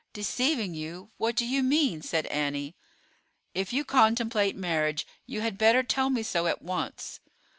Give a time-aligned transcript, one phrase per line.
[0.13, 1.11] "Deceiving you?
[1.17, 2.75] What do you mean?" said Annie.
[3.53, 7.19] "If you contemplate marriage you had better tell me so at once."